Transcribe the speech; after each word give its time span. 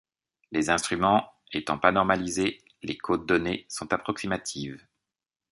Les 0.51 0.71
instruments 0.71 1.31
étant 1.53 1.77
pas 1.77 1.91
normalisés, 1.91 2.63
les 2.81 2.97
côtes 2.97 3.27
données 3.27 3.67
sont 3.69 3.93
approximatives. 3.93 4.83